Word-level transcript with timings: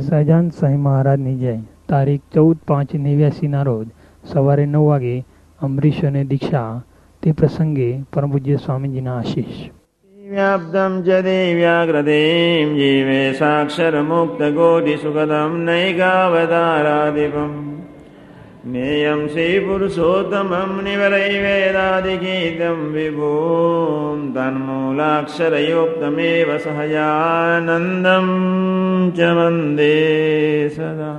સહજાન 0.00 0.50
સ્વામી 0.50 0.80
મહારાજની 0.80 1.36
જય 1.36 1.58
તારીખ 1.88 2.22
ચૌદ 2.34 2.56
પાંચ 2.66 2.94
નેવ્યાસીના 3.02 3.64
રોજ 3.64 3.86
સવારે 4.24 4.66
નવ 4.66 4.86
વાગે 4.86 5.24
અમરીશોને 5.60 6.26
દીક્ષા 6.26 6.82
તે 7.22 7.32
પ્રસંગે 7.32 8.04
પરમ 8.12 8.30
પૂજ્ય 8.30 8.58
સ્વામીજીના 8.58 9.16
આશીષ 9.16 9.70
व्याप्तं 10.16 11.02
च 11.02 11.22
देव्याग्रदें 11.24 12.74
जीवे 12.74 13.34
साक्षरमुक्तकोटिसुखदं 13.34 15.50
नैकावताराधिपम् 15.66 17.56
ज्ञेयं 18.66 19.22
श्रीपुरुषोत्तमं 19.28 20.70
निवरैवेदादिगीतं 20.84 22.78
विभूं 22.94 24.16
तन्मूलाक्षरयुक्तमेव 24.36 26.48
सहजानन्दं 26.64 28.26
च 29.18 29.20
वन्दे 29.36 29.92
सदा 30.76 31.12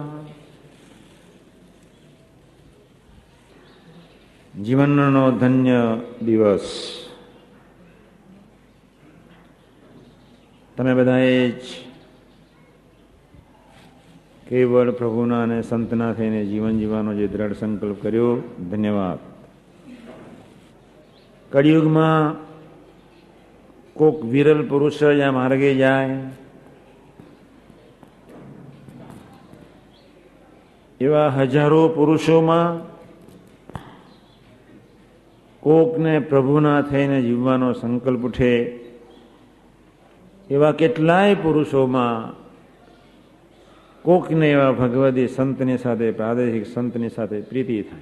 જીવનનો 4.54 5.34
ધન્ય 5.34 6.00
દિવસ 6.24 6.96
તમે 10.78 10.94
બધાએ 10.94 11.52
જ 11.60 11.62
કેવળ 14.51 14.91
પ્રભુના 14.91 15.43
અને 15.43 15.63
સંતના 15.63 16.13
થઈને 16.13 16.45
જીવન 16.45 16.79
જીવવાનો 16.79 17.15
જે 17.15 17.27
દ્રઢ 17.29 17.53
સંકલ્પ 17.53 18.03
કર્યો, 18.03 18.43
ધન્યવાદ. 18.71 19.19
કળિયુગમાં 21.53 22.35
કોક 23.95 24.25
વિરલ 24.25 24.67
પુરુષ 24.67 24.99
જ્યાં 24.99 25.35
માર્ગે 25.35 25.75
જાય, 25.75 26.19
એવા 31.01 31.29
હજારો 31.29 31.89
પુરુષોમાં 31.89 32.83
કોકને 35.61 36.19
પ્રભુના 36.19 36.83
થઈને 36.83 37.23
જીવવાનો 37.23 37.73
સંકલ્પ 37.73 38.23
ઉઠે, 38.25 38.55
એવા 40.51 40.73
કેટલાય 40.73 41.35
પુરુષોમાં 41.35 42.41
કોકને 44.03 44.51
એવા 44.51 44.73
ભગવદી 44.73 45.29
સંતની 45.29 45.79
સાથે, 45.79 46.11
પ્રાદેશિક 46.11 46.67
સંતની 46.67 47.09
સાથે 47.09 47.41
પ્રીતિ 47.41 47.83
થાય. 47.83 48.01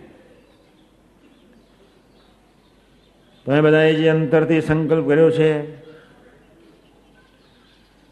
તમે 3.46 3.60
બધાએ 3.60 3.94
જે 3.94 4.08
અંતરથી 4.08 4.60
સંકલ્પ 4.60 5.06
કર્યો 5.06 5.30
છે, 5.30 5.76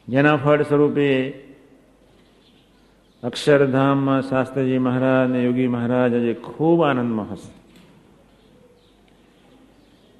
જેના 0.08 0.36
ફળ 0.36 0.62
સ્વરૂપે 0.62 1.30
અક્ષરધામમાં 3.22 4.22
શાસ્ત્રીજી 4.22 4.78
મહારાજ 4.78 5.28
અને 5.28 5.44
યોગી 5.44 5.66
મહારાજ 5.66 6.14
આજે 6.14 6.34
ખૂબ 6.34 6.84
આનંદમાં 6.84 7.32
હશે. 7.32 7.52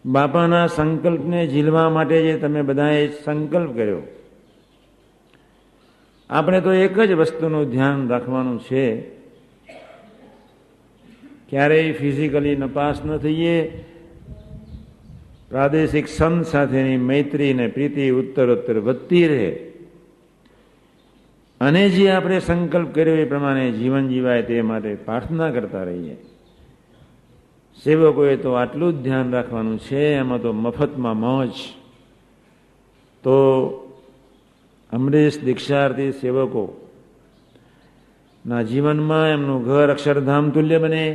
બાપાના 0.06 0.66
સંકલ્પને 0.66 1.46
ઝીલવા 1.46 1.90
માટે 1.90 2.22
જે 2.22 2.38
તમે 2.38 2.62
બધાએ 2.62 3.08
સંકલ્પ 3.24 3.74
કર્યો 3.74 4.02
આપણે 6.30 6.60
તો 6.60 6.72
એક 6.72 7.00
જ 7.00 7.12
વસ્તુનું 7.12 7.70
ધ્યાન 7.70 8.08
રાખવાનું 8.08 8.60
છે. 8.60 9.00
ક્યારેય 11.48 11.92
ફિઝિકલી 11.92 12.56
નપાસ 12.56 13.04
ન 13.04 13.16
થઈએ. 13.16 13.84
પ્રાદેશિક 15.48 16.08
સંત 16.08 16.46
સાથેની 16.46 16.96
મૈત્રી 16.96 17.54
ને 17.54 17.66
પ્રીતિ 17.66 18.10
ઉત્તરોત્તર 18.10 18.78
વધતી 18.78 19.28
રહે. 19.28 19.50
અને 21.60 21.88
જે 21.88 22.10
આપણે 22.10 22.40
સંકલ્પ 22.40 22.94
કર્યો 22.94 23.14
એ 23.14 23.24
પ્રમાણે 23.24 23.70
જીવન 23.70 24.08
જીવાય 24.08 24.42
તે 24.42 24.62
માટે 24.62 24.94
પ્રાર્થના 24.94 25.50
કરતા 25.50 25.82
રહીએ. 25.82 26.16
સેવકોએ 27.84 28.36
તો 28.36 28.52
આટલું 28.52 28.92
જ 28.92 29.02
ધ્યાન 29.02 29.30
રાખવાનું 29.30 29.78
છે, 29.78 30.14
એમાં 30.14 30.42
તો 30.42 30.52
મફતમાં 30.52 31.16
મોજ. 31.16 31.50
તો 33.22 33.85
અમરીશ 34.96 35.38
દીક્ષાર્થી 35.44 36.12
સેવકો. 36.12 36.64
ના 38.44 38.62
જીવનમાં 38.62 39.28
એમનું 39.28 39.64
ઘર 39.64 39.88
અક્ષરધામ 39.90 40.50
તુલ્ય 40.50 40.78
બને 40.78 41.06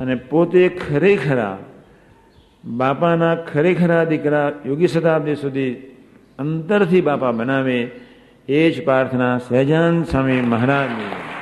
અને 0.00 0.14
પોતે 0.14 0.68
ખરેખરા 0.68 1.58
બાપાના 2.64 3.34
ખરેખરા 3.34 4.04
દીકરા 4.04 4.48
યોગી 4.66 4.86
શતાબ્દી 4.86 5.36
સુધી 5.36 5.72
અંતરથી 6.38 7.00
બાપા 7.00 7.30
બનાવે 7.30 7.78
એ 8.48 8.70
જ 8.70 8.84
પ્રાર્થના 8.84 9.34
સહેજાન 9.38 10.02
સ્વામી 10.02 10.40
મહારાજની. 10.40 11.35